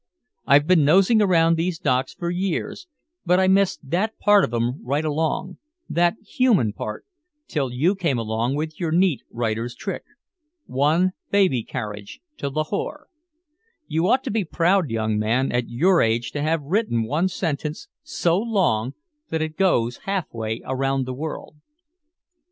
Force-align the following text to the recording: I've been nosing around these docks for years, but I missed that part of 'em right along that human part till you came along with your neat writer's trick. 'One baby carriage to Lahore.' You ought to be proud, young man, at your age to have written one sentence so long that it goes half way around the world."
I've 0.47 0.65
been 0.65 0.83
nosing 0.83 1.21
around 1.21 1.57
these 1.57 1.77
docks 1.77 2.11
for 2.11 2.31
years, 2.31 2.87
but 3.23 3.39
I 3.39 3.47
missed 3.47 3.87
that 3.87 4.17
part 4.17 4.43
of 4.43 4.51
'em 4.51 4.83
right 4.83 5.05
along 5.05 5.59
that 5.87 6.15
human 6.25 6.73
part 6.73 7.05
till 7.47 7.71
you 7.71 7.93
came 7.93 8.17
along 8.17 8.55
with 8.55 8.79
your 8.79 8.91
neat 8.91 9.21
writer's 9.29 9.75
trick. 9.75 10.01
'One 10.65 11.11
baby 11.29 11.63
carriage 11.63 12.19
to 12.37 12.49
Lahore.' 12.49 13.09
You 13.87 14.07
ought 14.07 14.23
to 14.23 14.31
be 14.31 14.43
proud, 14.43 14.89
young 14.89 15.19
man, 15.19 15.51
at 15.51 15.69
your 15.69 16.01
age 16.01 16.31
to 16.31 16.41
have 16.41 16.63
written 16.63 17.03
one 17.03 17.27
sentence 17.27 17.87
so 18.01 18.39
long 18.39 18.95
that 19.29 19.43
it 19.43 19.55
goes 19.55 19.97
half 20.09 20.25
way 20.33 20.63
around 20.65 21.05
the 21.05 21.13
world." 21.13 21.57